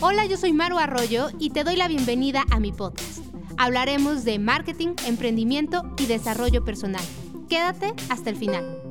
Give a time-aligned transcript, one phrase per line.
[0.00, 3.24] Hola, yo soy Maru Arroyo y te doy la bienvenida a mi podcast.
[3.56, 7.04] Hablaremos de marketing, emprendimiento y desarrollo personal.
[7.48, 8.82] Quédate hasta el final.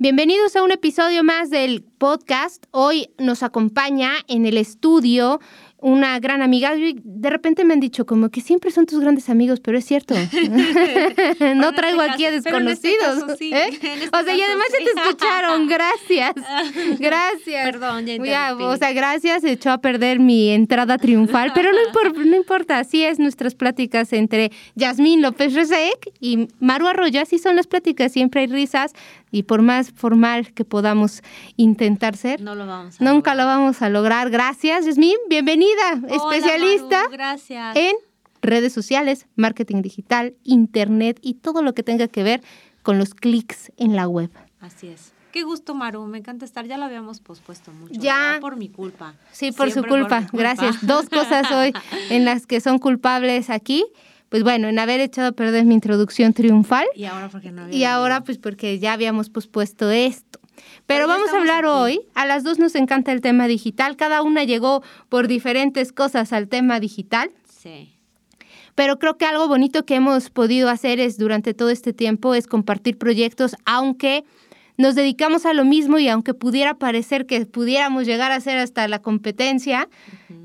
[0.00, 2.66] Bienvenidos a un episodio más del podcast.
[2.70, 5.40] Hoy nos acompaña en el estudio
[5.80, 6.72] una gran amiga.
[6.74, 10.14] De repente me han dicho como que siempre son tus grandes amigos, pero es cierto.
[11.54, 13.40] no traigo aquí a este desconocidos.
[13.40, 13.70] ¿eh?
[13.78, 15.68] Este o sea, y además ya te escucharon.
[15.68, 16.32] Gracias.
[16.98, 17.64] Gracias.
[17.64, 19.42] Perdón, ya, O sea, gracias.
[19.42, 22.78] Se echó a perder mi entrada triunfal, pero no, importa, no importa.
[22.78, 27.20] Así es nuestras pláticas entre Yasmín López Resec y Maru Arroyo.
[27.20, 28.12] Así son las pláticas.
[28.12, 28.92] Siempre hay risas
[29.30, 31.22] y por más formal que podamos
[31.56, 34.30] intentar ser, no lo vamos nunca lo vamos a lograr.
[34.30, 35.16] Gracias, Yasmín.
[35.28, 37.04] Bienvenida, especialista
[37.74, 37.94] en
[38.42, 42.42] redes sociales, marketing digital, internet y todo lo que tenga que ver
[42.82, 44.30] con los clics en la web.
[44.60, 45.12] Así es.
[45.32, 46.06] Qué gusto, Maru.
[46.06, 46.66] Me encanta estar.
[46.66, 47.94] Ya lo habíamos pospuesto mucho.
[48.00, 48.38] Ya.
[48.40, 49.14] Por mi culpa.
[49.30, 50.26] Sí, por su culpa.
[50.32, 50.86] Gracias.
[50.86, 51.72] Dos cosas hoy
[52.10, 53.84] en las que son culpables aquí
[54.28, 56.86] pues bueno, en haber echado a perder mi introducción triunfal.
[56.94, 60.38] Y ahora porque no había Y ahora pues porque ya habíamos pospuesto esto.
[60.86, 64.44] Pero, vamos a hablar hoy, a las dos nos encanta el tema digital, cada una
[64.44, 67.30] llegó por diferentes cosas al tema digital.
[67.46, 67.94] Sí.
[68.74, 72.46] Pero creo que algo bonito que hemos podido hacer es durante todo este tiempo es
[72.46, 74.24] compartir proyectos, aunque
[74.76, 78.86] nos dedicamos a lo mismo y aunque pudiera parecer que pudiéramos llegar a ser hasta
[78.86, 79.88] la competencia,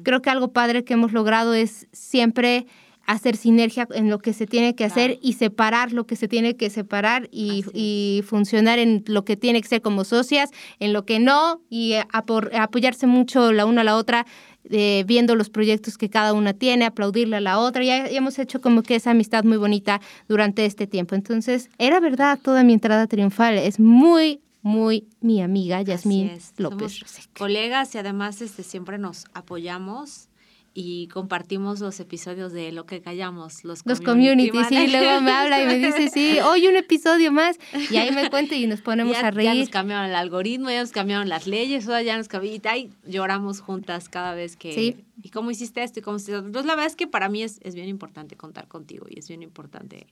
[0.03, 2.65] creo que algo padre que hemos logrado es siempre
[3.05, 6.55] hacer sinergia en lo que se tiene que hacer y separar lo que se tiene
[6.55, 11.19] que separar y, funcionar en lo que tiene que ser como socias, en lo que
[11.19, 14.25] no, y apoyarse mucho la una a la otra,
[14.69, 17.83] eh, viendo los proyectos que cada una tiene, aplaudirle a la otra.
[17.83, 21.15] Ya, hemos hecho como que esa amistad muy bonita durante este tiempo.
[21.15, 23.57] Entonces, era verdad toda mi entrada triunfal.
[23.57, 27.01] Es muy, muy mi amiga Yasmín López.
[27.37, 30.29] colegas y además este, siempre nos apoyamos
[30.73, 35.61] y compartimos los episodios de Lo que callamos, los, los community, sí, luego me habla
[35.61, 37.59] y me dice, sí, hoy un episodio más,
[37.91, 39.51] y ahí me cuenta y nos ponemos a reír.
[39.51, 42.89] Ya nos cambiaron el algoritmo, ya nos cambiaron las leyes, ya nos cambiaron, y ahí
[43.05, 44.73] lloramos juntas cada vez que...
[44.73, 45.05] Sí.
[45.21, 45.99] ¿Y cómo hiciste esto?
[45.99, 48.67] ¿Y cómo hiciste Entonces, la verdad es que para mí es, es bien importante contar
[48.67, 50.07] contigo y es bien importante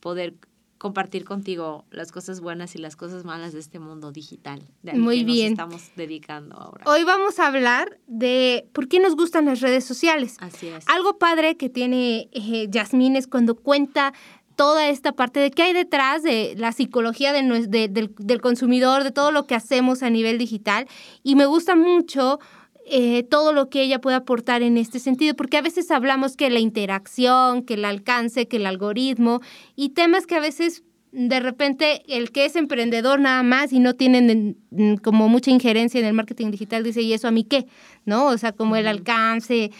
[0.00, 0.34] poder
[0.82, 4.64] compartir contigo las cosas buenas y las cosas malas de este mundo digital.
[4.82, 5.44] De Muy que bien.
[5.50, 6.82] Nos estamos dedicando ahora.
[6.86, 10.38] Hoy vamos a hablar de por qué nos gustan las redes sociales.
[10.40, 10.84] Así es.
[10.88, 14.12] Algo padre que tiene eh, Yasmín es cuando cuenta
[14.56, 19.12] toda esta parte de qué hay detrás de la psicología de, del, del consumidor, de
[19.12, 20.88] todo lo que hacemos a nivel digital.
[21.22, 22.40] Y me gusta mucho
[22.86, 26.50] eh, todo lo que ella puede aportar en este sentido, porque a veces hablamos que
[26.50, 29.40] la interacción, que el alcance, que el algoritmo
[29.76, 30.82] y temas que a veces
[31.12, 34.56] de repente el que es emprendedor nada más y no tienen
[35.02, 37.66] como mucha injerencia en el marketing digital dice, ¿y eso a mí qué?
[38.06, 38.26] ¿No?
[38.26, 39.70] O sea, como el alcance,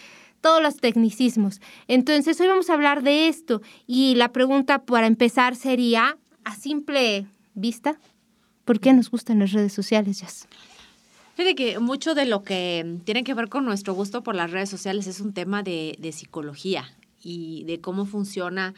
[0.42, 1.60] todos los tecnicismos.
[1.88, 7.26] Entonces, hoy vamos a hablar de esto y la pregunta para empezar sería, a simple
[7.54, 7.98] vista,
[8.64, 10.46] ¿por qué nos gustan las redes sociales, Jazz?
[11.34, 14.68] Fíjate que mucho de lo que tiene que ver con nuestro gusto por las redes
[14.68, 16.84] sociales es un tema de, de psicología
[17.22, 18.74] y de cómo funciona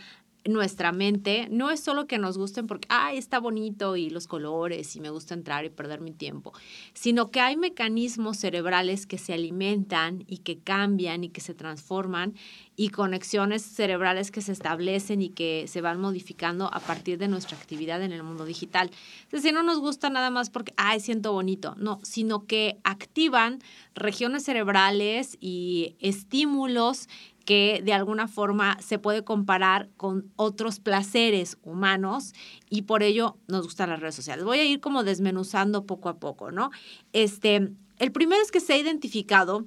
[0.47, 4.94] nuestra mente no es solo que nos gusten porque, ay, está bonito y los colores
[4.94, 6.53] y me gusta entrar y perder mi tiempo,
[6.93, 12.34] sino que hay mecanismos cerebrales que se alimentan y que cambian y que se transforman
[12.77, 17.56] y conexiones cerebrales que se establecen y que se van modificando a partir de nuestra
[17.56, 18.91] actividad en el mundo digital.
[19.27, 23.60] Es decir, no nos gusta nada más porque, ay, siento bonito, no, sino que activan
[23.94, 27.09] regiones cerebrales y estímulos
[27.44, 32.32] que de alguna forma se puede comparar con otros placeres humanos
[32.71, 34.44] y por ello nos gustan las redes sociales.
[34.44, 36.71] Voy a ir como desmenuzando poco a poco, ¿no?
[37.12, 39.66] Este, el primero es que se ha identificado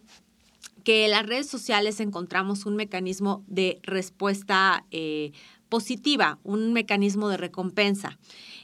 [0.83, 5.33] que en las redes sociales encontramos un mecanismo de respuesta eh,
[5.67, 8.17] positiva, un mecanismo de recompensa.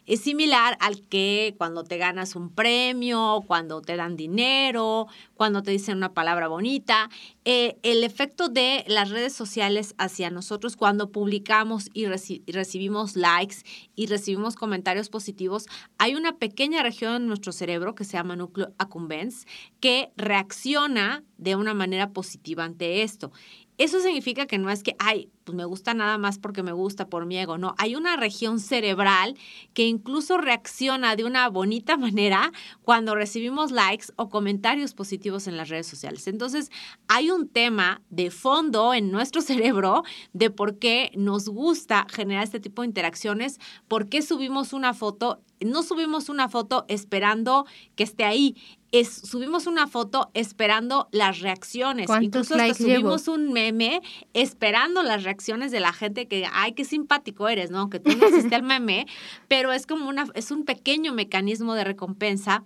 [0.06, 5.08] Es similar al que cuando te ganas un premio, cuando te dan dinero,
[5.44, 7.10] cuando te dicen una palabra bonita.
[7.44, 13.58] Eh, el efecto de las redes sociales hacia nosotros cuando publicamos y, recibimos likes
[13.94, 15.66] y recibimos comentarios positivos,
[15.98, 19.46] hay una pequeña región en nuestro cerebro que se llama núcleo accumbens
[19.82, 23.34] que reacciona de una manera positiva ante esto.
[23.80, 27.08] Eso significa que no es que, ay, pues me gusta nada más porque me gusta
[27.08, 29.36] por mi ego, no, hay una región cerebral
[29.74, 32.52] que incluso reacciona de una bonita manera
[32.84, 36.28] cuando recibimos likes o comentarios positivos en las redes sociales.
[36.28, 36.72] Entonces,
[37.08, 40.04] hay un tema de fondo en nuestro cerebro
[40.34, 45.42] de por qué nos gusta generar este tipo de interacciones, por qué subimos una foto
[45.64, 47.66] no subimos una foto esperando
[47.96, 48.56] que esté ahí.
[48.92, 52.08] Es, subimos una foto esperando las reacciones.
[52.22, 54.02] Incluso hasta subimos un meme
[54.34, 57.90] esperando las reacciones de la gente que, ay, qué simpático eres, ¿no?
[57.90, 59.08] Que tú no hiciste el meme,
[59.48, 62.64] pero es como una, es un pequeño mecanismo de recompensa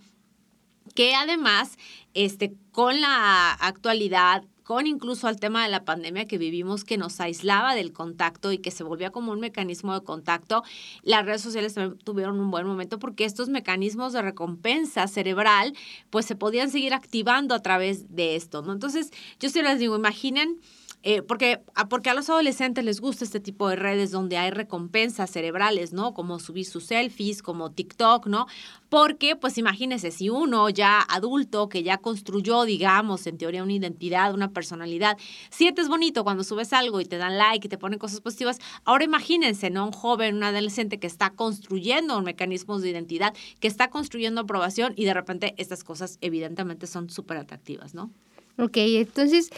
[0.98, 1.78] que además,
[2.16, 7.20] este, con la actualidad, con incluso al tema de la pandemia que vivimos que nos
[7.20, 10.64] aislaba del contacto y que se volvía como un mecanismo de contacto,
[11.04, 15.76] las redes sociales también tuvieron un buen momento porque estos mecanismos de recompensa cerebral
[16.10, 18.74] pues se podían seguir activando a través de esto, ¿no?
[18.74, 20.60] Entonces, yo sí les digo, imaginen
[21.09, 24.51] eh, porque, ah, porque a los adolescentes les gusta este tipo de redes donde hay
[24.51, 26.13] recompensas cerebrales, ¿no?
[26.13, 28.45] Como subir sus selfies, como TikTok, ¿no?
[28.89, 34.33] Porque, pues imagínense, si uno ya adulto que ya construyó, digamos, en teoría una identidad,
[34.33, 35.18] una personalidad,
[35.50, 39.06] sientes bonito cuando subes algo y te dan like y te ponen cosas positivas, ahora
[39.06, 39.86] imagínense, ¿no?
[39.86, 45.06] Un joven, un adolescente que está construyendo mecanismos de identidad, que está construyendo aprobación y
[45.06, 48.12] de repente estas cosas evidentemente son súper atractivas, ¿no?
[48.60, 49.51] Ok, entonces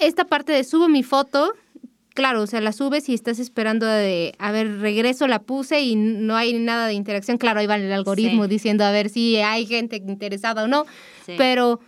[0.00, 1.52] esta parte de subo mi foto,
[2.14, 5.96] claro, o sea, la subes y estás esperando de, a ver, regreso, la puse y
[5.96, 7.38] no hay nada de interacción.
[7.38, 10.86] Claro, ahí va el algoritmo diciendo a ver si hay gente interesada o no,
[11.36, 11.80] pero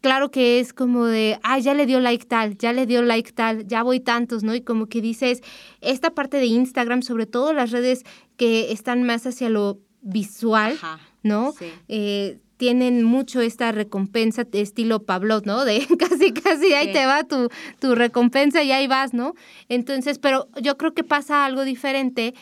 [0.00, 3.32] claro que es como de, ah, ya le dio like tal, ya le dio like
[3.32, 4.54] tal, ya voy tantos, ¿no?
[4.54, 5.40] Y como que dices,
[5.80, 8.04] esta parte de Instagram, sobre todo las redes
[8.36, 10.78] que están más hacia lo visual,
[11.22, 11.52] ¿no?
[11.58, 11.66] Sí.
[11.88, 15.64] Eh, tienen mucho esta recompensa de estilo Pablo, ¿no?
[15.64, 17.48] De casi, casi ahí te va tu,
[17.80, 19.34] tu recompensa y ahí vas, ¿no?
[19.68, 22.34] Entonces, pero yo creo que pasa algo diferente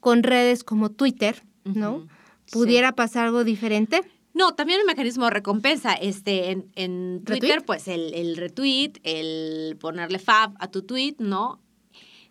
[0.00, 2.08] con redes como Twitter, ¿no?
[2.50, 4.00] ¿Pudiera pasar algo diferente?
[4.34, 5.92] No, también un mecanismo de recompensa.
[5.92, 11.60] Este, en, en Twitter, pues el, el retweet, el ponerle fab a tu tweet, ¿no?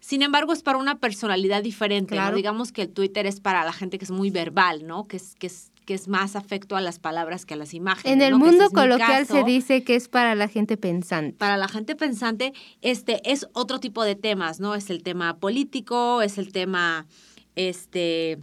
[0.02, 2.16] Sin embargo, es para una personalidad diferente.
[2.16, 2.36] Claro.
[2.36, 5.08] Digamos que el Twitter es para la gente que es muy verbal, ¿no?
[5.08, 8.14] Que es, que es que es más afecto a las palabras que a las imágenes.
[8.14, 11.38] En el mundo coloquial se dice que es para la gente pensante.
[11.38, 12.52] Para la gente pensante,
[12.82, 14.76] este es otro tipo de temas, ¿no?
[14.76, 17.08] Es el tema político, es el tema
[17.56, 18.38] este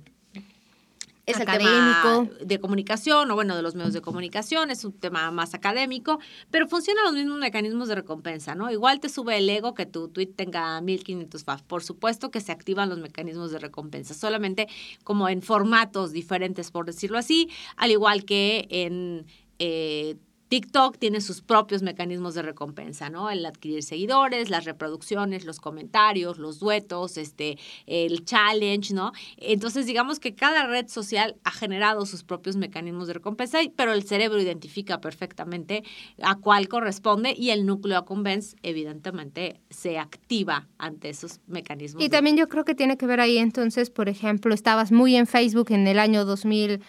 [1.26, 5.30] es el tema de comunicación o bueno, de los medios de comunicación, es un tema
[5.30, 6.18] más académico,
[6.50, 8.70] pero funcionan los mismos mecanismos de recompensa, ¿no?
[8.70, 11.62] Igual te sube el ego que tu tweet tenga 1500 FAF.
[11.62, 14.68] Por supuesto que se activan los mecanismos de recompensa, solamente
[15.02, 19.26] como en formatos diferentes, por decirlo así, al igual que en...
[19.58, 20.16] Eh,
[20.54, 23.28] TikTok tiene sus propios mecanismos de recompensa, ¿no?
[23.28, 29.10] El adquirir seguidores, las reproducciones, los comentarios, los duetos, este, el challenge, ¿no?
[29.36, 34.04] Entonces, digamos que cada red social ha generado sus propios mecanismos de recompensa, pero el
[34.04, 35.82] cerebro identifica perfectamente
[36.22, 42.04] a cuál corresponde y el núcleo accumbens, evidentemente, se activa ante esos mecanismos.
[42.04, 45.26] Y también yo creo que tiene que ver ahí, entonces, por ejemplo, estabas muy en
[45.26, 46.80] Facebook en el año 2000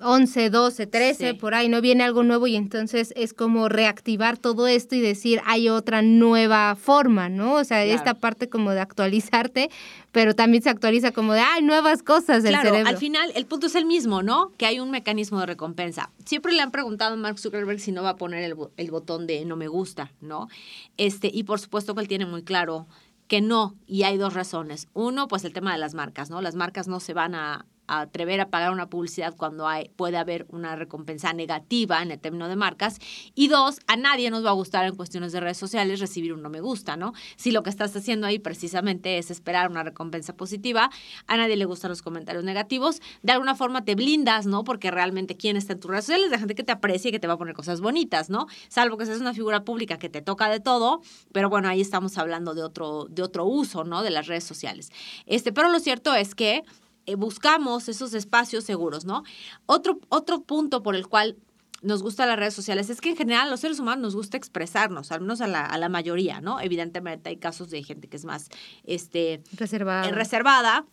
[0.00, 4.66] 11, 12, 13, por ahí, no viene algo nuevo y entonces es como reactivar todo
[4.66, 7.54] esto y decir, hay otra nueva forma, ¿no?
[7.54, 9.70] O sea, esta parte como de actualizarte,
[10.10, 13.68] pero también se actualiza como de, hay nuevas cosas del claro, Al final, el punto
[13.68, 14.52] es el mismo, ¿no?
[14.56, 16.10] Que hay un mecanismo de recompensa.
[16.24, 19.26] Siempre le han preguntado a Mark Zuckerberg si no va a poner el, el botón
[19.26, 20.48] de no me gusta, ¿no?
[20.96, 22.86] Este, y por supuesto que él tiene muy claro
[23.28, 24.88] que no, y hay dos razones.
[24.92, 26.42] Uno, pues el tema de las marcas, ¿no?
[26.42, 30.46] Las marcas no se van a, atrever a pagar una publicidad cuando hay, puede haber
[30.50, 32.98] una recompensa negativa en el término de marcas.
[33.34, 36.42] Y dos, a nadie nos va a gustar en cuestiones de redes sociales recibir un
[36.42, 37.12] no me gusta, ¿no?
[37.36, 40.90] Si lo que estás haciendo ahí precisamente es esperar una recompensa positiva,
[41.26, 43.00] a nadie le gustan los comentarios negativos.
[43.22, 44.64] De alguna forma te blindas, ¿no?
[44.64, 47.18] Porque realmente quién está en tus redes sociales, la gente que te aprecia y que
[47.18, 48.46] te va a poner cosas bonitas, ¿no?
[48.68, 51.00] Salvo que seas una figura pública que te toca de todo,
[51.32, 54.02] pero bueno, ahí estamos hablando de otro, de otro uso, ¿no?
[54.02, 54.90] De las redes sociales.
[55.26, 56.62] Este, pero lo cierto es que
[57.06, 59.22] eh, buscamos esos espacios seguros, ¿no?
[59.66, 61.36] Otro, otro punto por el cual
[61.82, 65.12] nos gusta las redes sociales es que en general los seres humanos nos gusta expresarnos,
[65.12, 66.60] al menos a la, a la mayoría, ¿no?
[66.60, 68.48] Evidentemente hay casos de gente que es más
[68.84, 70.10] este, reservada.
[70.10, 70.86] reservada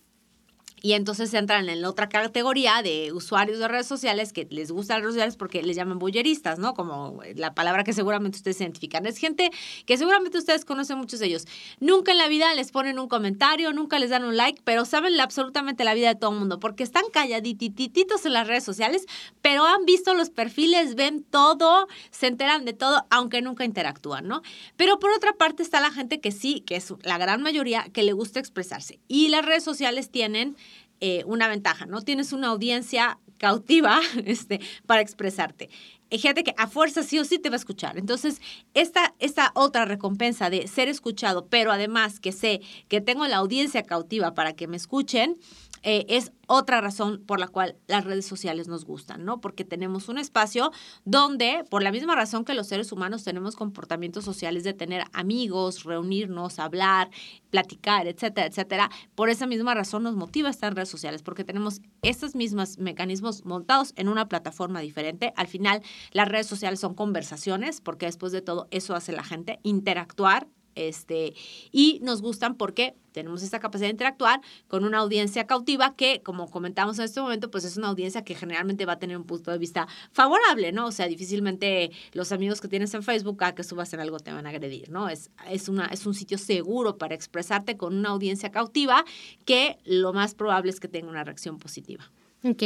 [0.82, 5.04] y entonces entran en otra categoría de usuarios de redes sociales que les gustan las
[5.04, 6.74] redes sociales porque les llaman bulleristas, ¿no?
[6.74, 9.06] Como la palabra que seguramente ustedes identifican.
[9.06, 9.52] Es gente
[9.86, 11.46] que seguramente ustedes conocen muchos de ellos.
[11.80, 15.20] Nunca en la vida les ponen un comentario, nunca les dan un like, pero saben
[15.20, 19.06] absolutamente la vida de todo el mundo porque están calladititos en las redes sociales,
[19.42, 24.42] pero han visto los perfiles, ven todo, se enteran de todo, aunque nunca interactúan, ¿no?
[24.78, 28.02] Pero por otra parte está la gente que sí, que es la gran mayoría, que
[28.02, 29.00] le gusta expresarse.
[29.08, 30.58] Y las redes sociales tienen
[31.02, 32.02] eh, una ventaja, ¿no?
[32.02, 35.70] Tienes una audiencia cautiva este, para expresarte.
[36.12, 37.98] Fíjate que a fuerza sí o sí te va a escuchar.
[37.98, 38.42] Entonces,
[38.74, 43.84] esta, esta otra recompensa de ser escuchado, pero además que sé que tengo la audiencia
[43.84, 45.38] cautiva para que me escuchen,
[45.84, 49.40] eh, es otra razón por la cual las redes sociales nos gustan, ¿no?
[49.40, 50.72] Porque tenemos un espacio
[51.06, 55.84] donde, por la misma razón que los seres humanos tenemos comportamientos sociales de tener amigos,
[55.84, 57.10] reunirnos, hablar,
[57.50, 61.82] platicar, etcétera, etcétera, por esa misma razón nos motiva estar en redes sociales, porque tenemos
[62.02, 65.34] estos mismos mecanismos montados en una plataforma diferente.
[65.38, 69.60] Al final, las redes sociales son conversaciones, porque después de todo eso hace la gente,
[69.64, 71.34] interactuar este,
[71.72, 76.50] y nos gustan porque tenemos esta capacidad de interactuar con una audiencia cautiva que, como
[76.50, 79.52] comentamos en este momento, pues es una audiencia que generalmente va a tener un punto
[79.52, 80.88] de vista favorable, ¿no?
[80.88, 84.32] O sea, difícilmente los amigos que tienes en Facebook, a que subas en algo te
[84.32, 85.10] van a agredir, ¿no?
[85.10, 89.04] Es, es, una, es un sitio seguro para expresarte con una audiencia cautiva
[89.46, 92.10] que lo más probable es que tenga una reacción positiva.
[92.44, 92.64] Ok,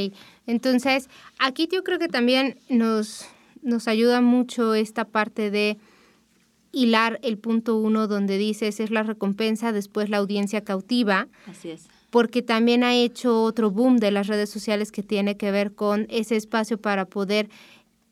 [0.48, 3.26] entonces aquí yo creo que también nos,
[3.62, 5.78] nos ayuda mucho esta parte de
[6.76, 11.30] hilar el punto uno donde dices es la recompensa, después la audiencia cautiva.
[11.48, 11.88] Así es.
[12.10, 16.06] Porque también ha hecho otro boom de las redes sociales que tiene que ver con
[16.10, 17.50] ese espacio para poder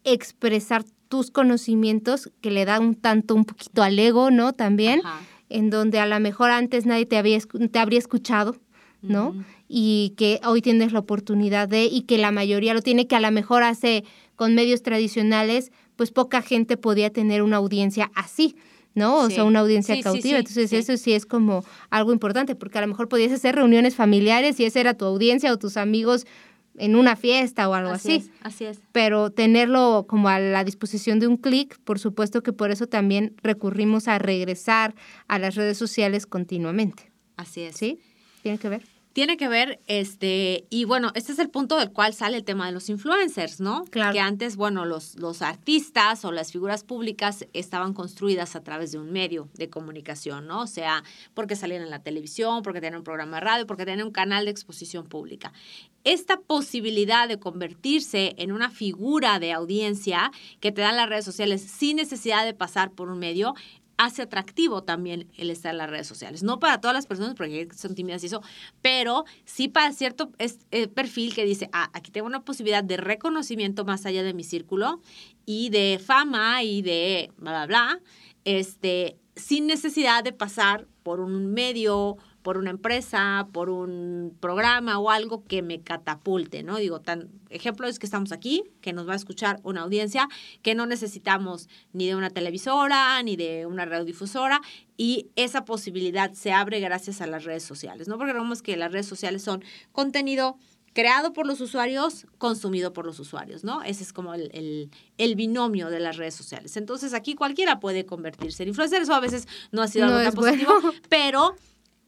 [0.06, 4.54] expresar tus conocimientos, que le da un tanto, un poquito al ego, ¿no?
[4.54, 5.02] También,
[5.50, 8.56] en donde a lo mejor antes nadie te, había, te habría escuchado,
[9.02, 9.36] ¿no?
[9.68, 13.20] Y que hoy tienes la oportunidad de, y que la mayoría lo tiene, que a
[13.20, 14.06] lo mejor hace
[14.36, 18.56] con medios tradicionales, pues poca gente podía tener una audiencia así.
[18.96, 19.18] ¿no?
[19.18, 20.38] O sea, una audiencia cautiva.
[20.38, 24.60] Entonces, eso sí es como algo importante, porque a lo mejor podías hacer reuniones familiares
[24.60, 26.28] y esa era tu audiencia o tus amigos
[26.78, 28.18] en una fiesta o algo así.
[28.18, 28.32] así.
[28.42, 28.80] así es.
[28.92, 33.36] Pero tenerlo como a la disposición de un clic, por supuesto que por eso también
[33.42, 34.96] recurrimos a regresar
[35.28, 37.12] a las redes sociales continuamente.
[37.38, 37.76] Así es.
[37.76, 38.00] ¿Sí?
[38.42, 38.93] ¿Tiene que ver?
[39.14, 42.66] Tiene que ver, este, y bueno, este es el punto del cual sale el tema
[42.66, 43.86] de los influencers, ¿no?
[43.86, 44.12] Claro.
[44.12, 48.98] Que antes, bueno, los, los artistas o las figuras públicas estaban construidas a través de
[48.98, 50.62] un medio de comunicación, ¿no?
[50.62, 51.04] O sea,
[51.36, 54.46] porque salían en la televisión, porque tenían un programa de radio, porque tenían un canal
[54.46, 55.54] de exposición pública.
[56.04, 61.62] Esta posibilidad de convertirse en una figura de audiencia que te dan las redes sociales
[61.62, 63.54] sin necesidad de pasar por un medio
[63.98, 66.44] hace atractivo también el estar en las redes sociales.
[66.44, 68.42] No para todas las personas, porque son tímidas y eso,
[68.82, 73.86] pero sí para cierto eh, perfil que dice, ah, aquí tengo una posibilidad de reconocimiento
[73.86, 75.02] más allá de mi círculo
[75.46, 78.00] y de fama y de bla, bla, bla,
[78.46, 85.10] este, sin necesidad de pasar por un medio por una empresa, por un programa o
[85.10, 86.78] algo que me catapulte, ¿no?
[86.78, 90.28] Digo, tan ejemplo es que estamos aquí, que nos va a escuchar una audiencia,
[90.62, 94.62] que no necesitamos ni de una televisora, ni de una radiodifusora,
[94.98, 98.18] y esa posibilidad se abre gracias a las redes sociales, ¿no?
[98.18, 100.58] Porque vemos que las redes sociales son contenido
[100.94, 103.82] creado por los usuarios, consumido por los usuarios, ¿no?
[103.84, 106.78] Ese es como el, el, binomio de las redes sociales.
[106.78, 110.34] Entonces aquí cualquiera puede convertirse en influencer, eso a veces no ha sido algo tan
[110.34, 110.74] positivo,
[111.10, 111.56] pero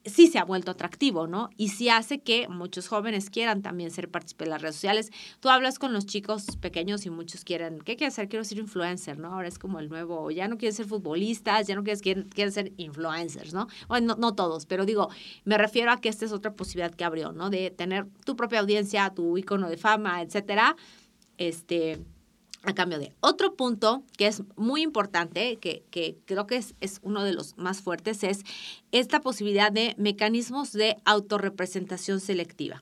[0.05, 1.49] sí se ha vuelto atractivo, ¿no?
[1.57, 5.11] Y sí hace que muchos jóvenes quieran también ser partícipes de las redes sociales.
[5.39, 8.29] Tú hablas con los chicos pequeños y muchos quieren, ¿qué quieres ser?
[8.29, 9.33] Quiero ser influencer, ¿no?
[9.33, 12.51] Ahora es como el nuevo, ya no quieren ser futbolistas, ya no quieres, quieren, quieren
[12.51, 13.67] ser influencers, ¿no?
[13.87, 15.09] Bueno, no, no, todos, pero digo,
[15.43, 17.49] me refiero a que esta es otra posibilidad que abrió, ¿no?
[17.49, 20.75] De tener tu propia audiencia, tu icono de fama, etcétera.
[21.37, 21.99] Este,
[22.65, 26.99] a cambio de otro punto que es muy importante, que, que creo que es, es,
[27.03, 28.43] uno de los más fuertes, es
[28.91, 32.81] esta posibilidad de mecanismos de autorrepresentación selectiva.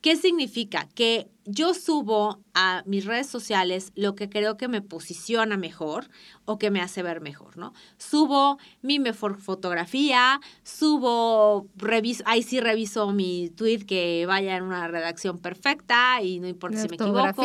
[0.00, 0.88] ¿Qué significa?
[0.94, 6.08] Que yo subo a mis redes sociales lo que creo que me posiciona mejor
[6.44, 7.72] o que me hace ver mejor, ¿no?
[7.98, 14.88] Subo mi mejor fotografía, subo, reviso, ahí sí reviso mi tweet que vaya en una
[14.88, 17.42] redacción perfecta y no importa si me equivoco.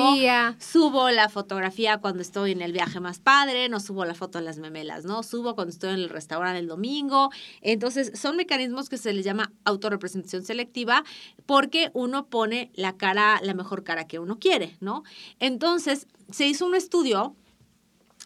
[0.59, 4.45] Subo la fotografía cuando estoy en el viaje más padre, no subo la foto de
[4.45, 5.23] las memelas, ¿no?
[5.23, 7.29] Subo cuando estoy en el restaurante el domingo.
[7.61, 11.03] Entonces, son mecanismos que se les llama autorrepresentación selectiva
[11.45, 15.03] porque uno pone la cara, la mejor cara que uno quiere, ¿no?
[15.39, 17.35] Entonces, se hizo un estudio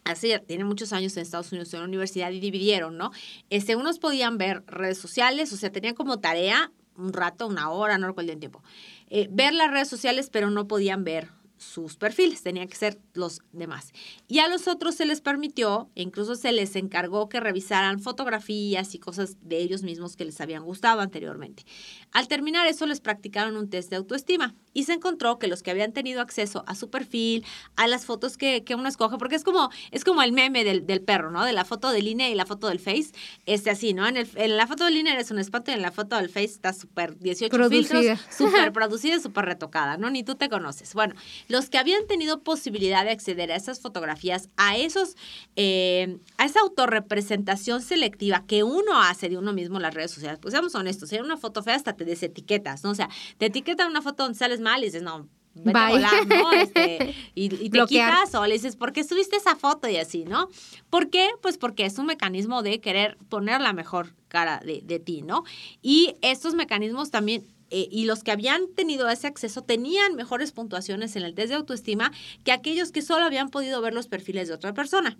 [0.03, 3.11] Así, tiene muchos años en Estados Unidos en la universidad y dividieron, ¿no?
[3.51, 7.99] Este, unos podían ver redes sociales, o sea, tenían como tarea un rato, una hora,
[7.99, 8.63] no recuerdo el tiempo,
[9.11, 11.29] eh, ver las redes sociales, pero no podían ver
[11.61, 13.91] sus perfiles, tenían que ser los demás.
[14.27, 18.95] Y a los otros se les permitió, e incluso se les encargó que revisaran fotografías
[18.95, 21.63] y cosas de ellos mismos que les habían gustado anteriormente.
[22.11, 25.71] Al terminar eso les practicaron un test de autoestima y se encontró que los que
[25.71, 29.43] habían tenido acceso a su perfil, a las fotos que, que uno escoge, porque es
[29.43, 31.45] como, es como el meme del, del, perro, ¿no?
[31.45, 33.11] De la foto de línea y la foto del face,
[33.45, 34.07] este así, ¿no?
[34.07, 36.29] En, el, en la foto de línea eres un espanto y en la foto del
[36.29, 40.09] face está súper 18 filtros, súper producida, súper retocada, ¿no?
[40.09, 40.93] Ni tú te conoces.
[40.93, 41.15] Bueno,
[41.51, 45.15] los que habían tenido posibilidad de acceder a esas fotografías, a esos,
[45.55, 50.39] eh, a esa autorrepresentación selectiva que uno hace de uno mismo en las redes sociales,
[50.41, 52.91] pues seamos honestos, si hay una foto fea hasta te desetiquetas, ¿no?
[52.91, 56.27] O sea, te etiquetan una foto donde sales mal y dices, no, vete a volar,
[56.27, 56.51] ¿no?
[56.53, 59.87] Este, y, y, te quitas o le dices, ¿por qué subiste esa foto?
[59.87, 60.49] Y así, ¿no?
[60.89, 61.29] ¿Por qué?
[61.41, 65.43] Pues porque es un mecanismo de querer poner la mejor cara de, de ti, ¿no?
[65.81, 71.15] Y estos mecanismos también eh, y los que habían tenido ese acceso tenían mejores puntuaciones
[71.15, 72.11] en el test de autoestima
[72.43, 75.17] que aquellos que solo habían podido ver los perfiles de otra persona.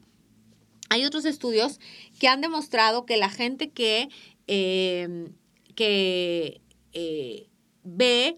[0.89, 1.79] Hay otros estudios
[2.19, 4.09] que han demostrado que la gente que,
[4.47, 5.29] eh,
[5.75, 7.47] que eh,
[7.83, 8.35] ve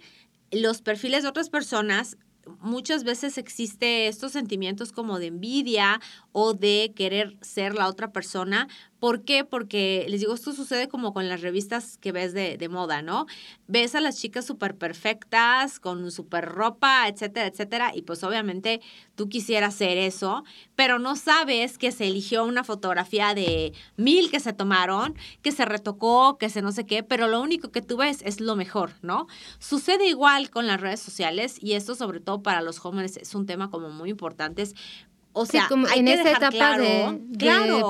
[0.51, 2.17] los perfiles de otras personas
[2.59, 5.99] muchas veces existe estos sentimientos como de envidia
[6.31, 8.67] o de querer ser la otra persona
[9.03, 9.43] ¿Por qué?
[9.43, 13.25] Porque les digo, esto sucede como con las revistas que ves de, de moda, ¿no?
[13.67, 18.79] Ves a las chicas súper perfectas, con súper ropa, etcétera, etcétera, y pues obviamente
[19.15, 20.45] tú quisieras hacer eso,
[20.77, 25.65] pero no sabes que se eligió una fotografía de mil que se tomaron, que se
[25.65, 28.91] retocó, que se no sé qué, pero lo único que tú ves es lo mejor,
[29.01, 29.27] ¿no?
[29.59, 33.47] Sucede igual con las redes sociales y esto sobre todo para los jóvenes es un
[33.47, 34.61] tema como muy importante,
[35.33, 37.19] o sea, como en esa etapa de,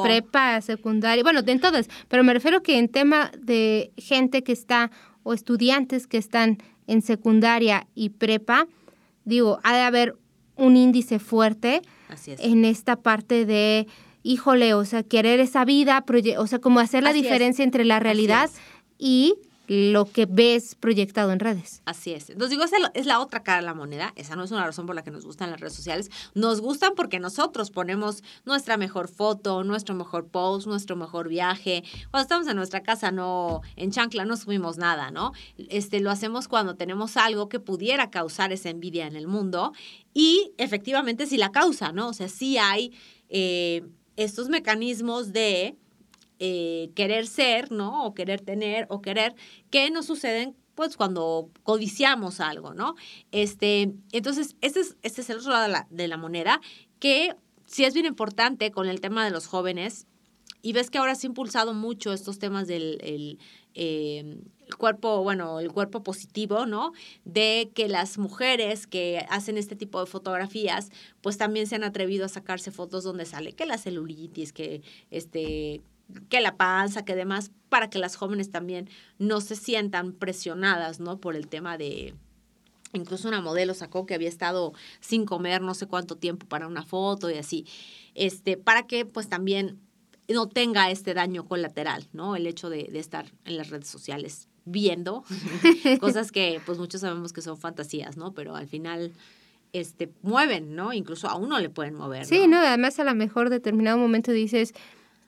[0.04, 4.92] prepa, secundaria, bueno, en todas, pero me refiero que en tema de gente que está
[5.24, 6.58] o estudiantes que están
[6.88, 8.68] en secundaria y prepa,
[9.26, 10.16] digo, ha de haber
[10.56, 11.82] un índice fuerte
[12.40, 13.88] en esta parte de,
[14.22, 16.04] híjole, o sea, querer esa vida,
[16.38, 18.50] o sea, como hacer la diferencia entre la realidad
[18.98, 19.36] y
[19.67, 21.82] lo que ves proyectado en redes.
[21.86, 22.29] Así es.
[22.29, 24.12] Entonces digo, esa es la otra cara de la moneda.
[24.15, 26.12] Esa no es una razón por la que nos gustan las redes sociales.
[26.34, 31.84] Nos gustan porque nosotros ponemos nuestra mejor foto, nuestro mejor post, nuestro mejor viaje.
[32.12, 35.32] Cuando estamos en nuestra casa, no, en chancla no subimos nada, ¿no?
[35.70, 39.74] Este, lo hacemos cuando tenemos algo que pudiera causar esa envidia en el mundo.
[40.13, 42.10] Y efectivamente sí la causa, ¿no?
[42.10, 42.91] O sea, sí hay
[43.29, 43.84] eh,
[44.15, 45.77] estos mecanismos de
[46.40, 48.06] eh, querer ser, ¿no?
[48.06, 49.36] O querer tener o querer,
[49.70, 52.96] que nos suceden pues cuando codiciamos algo, ¿no?
[53.32, 56.62] Este, entonces, este es, este es el otro lado de la, moneda,
[57.00, 57.36] que
[57.68, 60.08] sí es bien importante con el tema de los jóvenes,
[60.62, 63.40] y ves que ahora se ha impulsado mucho estos temas del el,
[63.74, 64.42] em,
[64.77, 66.94] cuerpo, bueno, el cuerpo positivo, ¿no?
[67.25, 70.90] De que las mujeres que hacen este tipo de fotografías,
[71.22, 74.81] pues también se han atrevido a sacarse fotos donde sale que la celulitis, que
[75.12, 75.81] este,
[76.29, 78.89] que la panza, que demás, para que las jóvenes también
[79.20, 81.18] no se sientan presionadas, ¿no?
[81.18, 82.13] Por el tema de,
[82.94, 86.83] incluso una modelo sacó que había estado sin comer no sé cuánto tiempo para una
[86.83, 87.66] foto y así,
[88.16, 89.79] este, para que pues también
[90.27, 92.35] no tenga este daño colateral, ¿no?
[92.35, 95.24] El hecho de, de estar en las redes sociales viendo
[96.00, 98.33] cosas que pues muchos sabemos que son fantasías, ¿no?
[98.33, 99.11] Pero al final
[99.74, 100.94] este, mueven, ¿no?
[100.94, 102.25] Incluso a uno le pueden mover.
[102.25, 104.74] Sí, no, además a lo mejor determinado momento dices,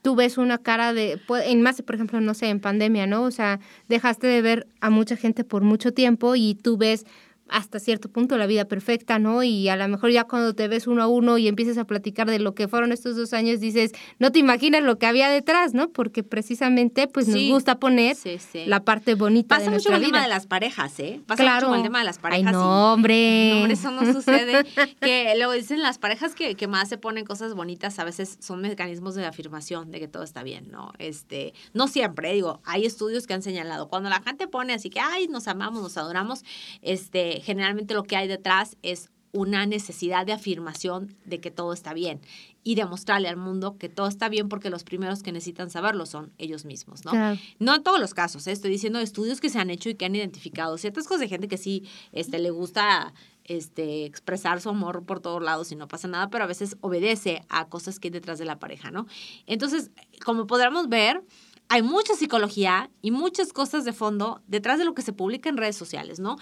[0.05, 3.23] tú ves una cara de, en más, por ejemplo, no sé, en pandemia, ¿no?
[3.23, 7.07] O sea, dejaste de ver a mucha gente por mucho tiempo y tú ves
[7.47, 9.43] hasta cierto punto la vida perfecta, ¿no?
[9.43, 12.27] Y a lo mejor ya cuando te ves uno a uno y empiezas a platicar
[12.27, 15.73] de lo que fueron estos dos años, dices, no te imaginas lo que había detrás,
[15.73, 15.89] ¿no?
[15.89, 18.17] Porque precisamente, pues nos gusta poner
[18.65, 21.21] la parte bonita Pasa de nuestra mucho el tema de las parejas, ¿eh?
[21.25, 21.67] Pasa claro.
[21.67, 22.47] mucho el tema de las parejas.
[22.47, 23.35] Ay, no, hombre.
[23.65, 24.65] No, eso no sucede.
[24.99, 28.61] que luego dicen las parejas que, que más se ponen cosas bonitas, a veces son
[28.61, 30.93] mecanismos de afirmación de que todo está bien, ¿no?
[30.97, 34.99] Este, no siempre, digo, hay estudios que han señalado, cuando la gente pone así que,
[34.99, 36.43] ay, nos amamos, nos adoramos,
[36.81, 41.93] este, generalmente lo que hay detrás es una necesidad de afirmación de que todo está
[41.93, 42.21] bien
[42.63, 46.31] y demostrarle al mundo que todo está bien porque los primeros que necesitan saberlo son
[46.37, 47.11] ellos mismos, ¿no?
[47.59, 48.53] No en todos los casos, ¿eh?
[48.53, 51.49] estoy diciendo estudios que se han hecho y que han identificado ciertas cosas de gente
[51.49, 56.07] que sí este, le gusta este, expresar su amor por todos lados y no pasa
[56.07, 59.05] nada, pero a veces obedece a cosas que hay detrás de la pareja, ¿no?
[59.47, 59.91] Entonces,
[60.23, 61.21] como podremos ver,
[61.67, 65.57] hay mucha psicología y muchas cosas de fondo detrás de lo que se publica en
[65.57, 66.37] redes sociales, ¿no?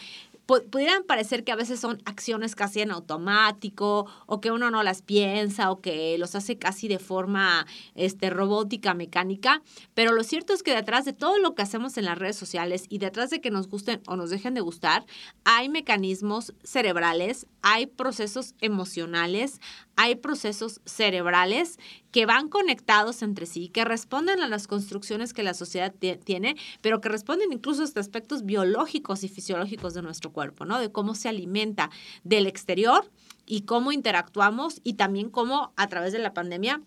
[0.45, 5.01] Pudieran parecer que a veces son acciones casi en automático o que uno no las
[5.01, 9.61] piensa o que los hace casi de forma este, robótica, mecánica,
[9.93, 12.85] pero lo cierto es que detrás de todo lo que hacemos en las redes sociales
[12.89, 15.05] y detrás de que nos gusten o nos dejen de gustar,
[15.45, 19.61] hay mecanismos cerebrales, hay procesos emocionales,
[19.95, 21.77] hay procesos cerebrales
[22.11, 27.01] que van conectados entre sí, que responden a las construcciones que la sociedad tiene, pero
[27.01, 30.79] que responden incluso a aspectos biológicos y fisiológicos de nuestro cuerpo, ¿no?
[30.79, 31.89] De cómo se alimenta
[32.23, 33.11] del exterior
[33.45, 36.81] y cómo interactuamos y también cómo a través de la pandemia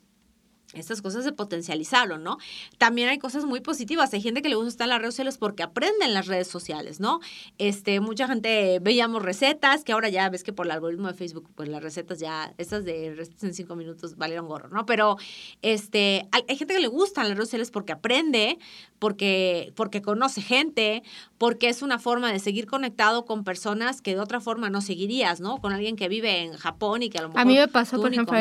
[0.76, 2.38] estas cosas de potencializarlo, ¿no?
[2.78, 4.12] También hay cosas muy positivas.
[4.14, 6.48] Hay gente que le gusta estar en las redes sociales porque aprende en las redes
[6.48, 7.20] sociales, ¿no?
[7.58, 11.50] Este, mucha gente veíamos recetas, que ahora ya ves que por el algoritmo de Facebook,
[11.54, 14.86] pues las recetas ya, estas de recetas en cinco minutos valieron gorro, ¿no?
[14.86, 15.16] Pero
[15.62, 18.58] este, hay, hay gente que le gusta en las redes sociales porque aprende,
[18.98, 21.02] porque, porque conoce gente,
[21.38, 25.40] porque es una forma de seguir conectado con personas que de otra forma no seguirías,
[25.40, 25.58] ¿no?
[25.58, 27.40] Con alguien que vive en Japón y que a lo mejor...
[27.40, 28.36] A mí me pasó, por ejemplo,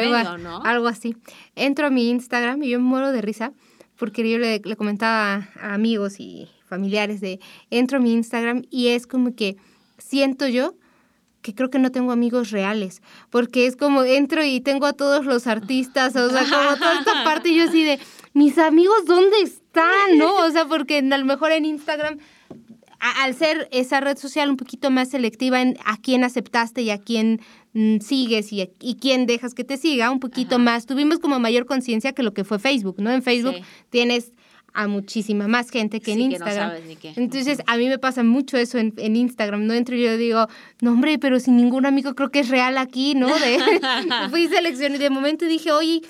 [0.63, 1.15] algo así.
[1.55, 2.24] Entro a mi Instagram
[2.61, 3.53] y yo me muero de risa
[3.97, 8.87] porque yo le, le comentaba a amigos y familiares de, entro a mi Instagram y
[8.87, 9.57] es como que
[9.97, 10.75] siento yo
[11.41, 15.25] que creo que no tengo amigos reales, porque es como entro y tengo a todos
[15.25, 17.99] los artistas, o sea, como toda esta parte y yo así de,
[18.33, 20.17] mis amigos, ¿dónde están?
[20.17, 20.37] ¿No?
[20.37, 22.17] O sea, porque a lo mejor en Instagram
[22.99, 26.97] al ser esa red social un poquito más selectiva en a quién aceptaste y a
[26.97, 27.39] quién
[28.01, 32.13] sigues y, y, quién dejas que te siga, un poquito más, tuvimos como mayor conciencia
[32.13, 33.11] que lo que fue Facebook, ¿no?
[33.11, 33.55] En Facebook
[33.89, 34.31] tienes
[34.75, 36.73] a muchísima más gente que en Instagram.
[37.15, 39.65] Entonces, a mí me pasa mucho eso en, en, Instagram.
[39.65, 40.47] No entro y yo digo,
[40.81, 43.27] no, hombre, pero sin ningún amigo creo que es real aquí, ¿no?
[43.27, 43.57] De,
[44.29, 46.01] fui seleccioné y de momento dije, oye,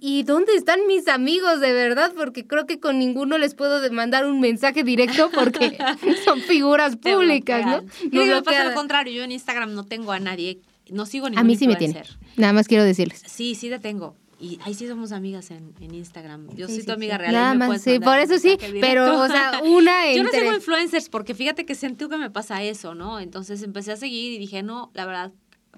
[0.00, 2.12] ¿y dónde están mis amigos de verdad?
[2.14, 5.78] Porque creo que con ninguno les puedo mandar un mensaje directo porque
[6.24, 7.82] son figuras públicas, ¿no?
[8.10, 10.58] No me pasa lo contrario, yo en Instagram no tengo a nadie,
[10.90, 12.02] no sigo ningún A mí sí me tiene.
[12.36, 13.22] Nada más quiero decirles.
[13.26, 14.16] Sí, sí te tengo.
[14.40, 16.48] Y ahí sí somos amigas en, en Instagram.
[16.56, 17.32] Yo soy tu amiga real.
[17.32, 21.34] Nada más, sí, por eso sí, pero, o sea, una Yo no sigo influencers porque
[21.34, 23.20] fíjate que sentí que me pasa eso, ¿no?
[23.20, 25.32] Entonces empecé a seguir y dije, no, la verdad,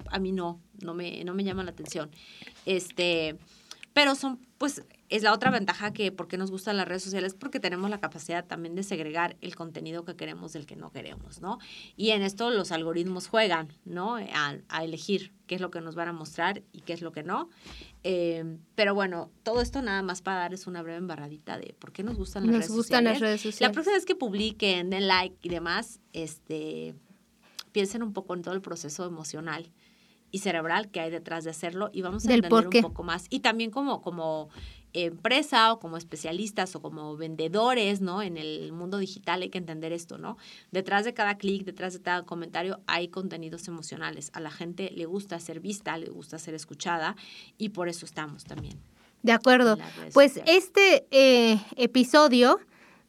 [0.09, 2.09] a mí no, no me, no me llama la atención.
[2.65, 3.37] Este,
[3.93, 7.35] pero son, pues, es la otra ventaja que, ¿por qué nos gustan las redes sociales?
[7.35, 11.41] Porque tenemos la capacidad también de segregar el contenido que queremos del que no queremos,
[11.41, 11.59] ¿no?
[11.95, 14.15] Y en esto los algoritmos juegan, ¿no?
[14.17, 17.11] A, a elegir qué es lo que nos van a mostrar y qué es lo
[17.11, 17.49] que no.
[18.03, 22.03] Eh, pero bueno, todo esto nada más para darles una breve embarradita de por qué
[22.03, 23.13] nos gustan las, nos redes, gustan sociales.
[23.13, 23.61] las redes sociales.
[23.61, 26.95] La próxima vez que publiquen, den like y demás, este,
[27.71, 29.71] piensen un poco en todo el proceso emocional
[30.31, 33.25] y cerebral que hay detrás de hacerlo y vamos a Del entender un poco más.
[33.29, 34.49] Y también como, como
[35.03, 38.21] empresa o como especialistas o como vendedores, ¿no?
[38.21, 40.37] En el mundo digital hay que entender esto, ¿no?
[40.71, 44.31] Detrás de cada clic, detrás de cada comentario hay contenidos emocionales.
[44.33, 47.15] A la gente le gusta ser vista, le gusta ser escuchada
[47.57, 48.77] y por eso estamos también.
[49.21, 49.77] De acuerdo.
[50.13, 50.65] Pues sociales.
[50.65, 52.59] este eh, episodio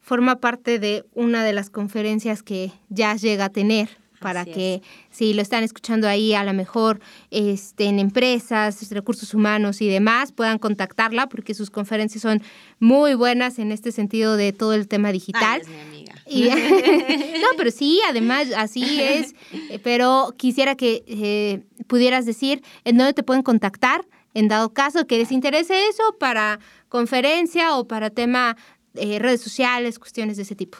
[0.01, 3.89] forma parte de una de las conferencias que Jazz llega a tener
[4.19, 6.99] para Así que si lo están escuchando ahí a lo mejor
[7.31, 12.41] este, en empresas, recursos humanos y demás, puedan contactarla porque sus conferencias son
[12.79, 15.43] muy buenas en este sentido de todo el tema digital.
[15.43, 16.15] Ay, es mi amiga.
[16.25, 16.49] Y-
[17.41, 19.33] no, pero sí, además así es.
[19.83, 25.17] Pero quisiera que eh, pudieras decir en dónde te pueden contactar, en dado caso que
[25.17, 28.57] les interese eso para conferencia o para tema
[28.95, 30.77] eh, redes sociales, cuestiones de ese tipo.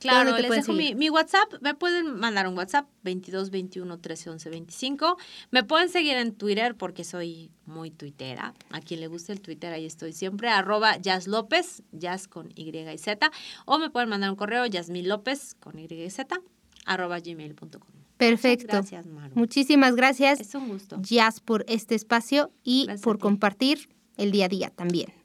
[0.00, 1.52] Claro, ¿Dónde te les dejo mi, WhatsApp.
[1.60, 5.16] Me pueden mandar un WhatsApp 22 21 13 11 25.
[5.50, 8.54] Me pueden seguir en Twitter porque soy muy tuitera.
[8.70, 10.48] A quien le guste el Twitter, ahí estoy siempre.
[10.48, 13.30] Arroba Jazz López, Jazz con Y y Z.
[13.66, 16.40] O me pueden mandar un correo, Yasmín López con Y y Z,
[16.86, 18.00] arroba gmail.com.
[18.16, 18.68] Perfecto.
[18.68, 19.34] Gracias, Maru.
[19.34, 20.96] Muchísimas gracias, Es un gusto.
[21.02, 23.22] Jazz, por este espacio y Gracias por ti.
[23.22, 25.19] compartir el día a día también.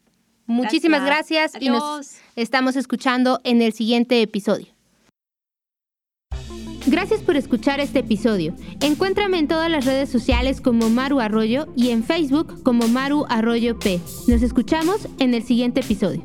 [0.45, 1.63] Muchísimas gracias, Gracias.
[1.63, 4.67] y nos estamos escuchando en el siguiente episodio.
[6.88, 8.55] Gracias por escuchar este episodio.
[8.79, 13.79] Encuéntrame en todas las redes sociales como Maru Arroyo y en Facebook como Maru Arroyo
[13.79, 13.99] P.
[14.27, 16.23] Nos escuchamos en el siguiente episodio.